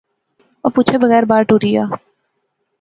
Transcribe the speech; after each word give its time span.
او 0.63 0.69
پچھے 0.75 0.95
بغیر 1.03 1.23
بار 1.29 1.41
ٹُری 1.49 1.69
غیا 1.75 1.85